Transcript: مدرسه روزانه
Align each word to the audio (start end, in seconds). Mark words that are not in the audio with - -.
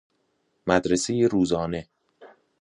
مدرسه 0.67 1.23
روزانه 1.27 1.87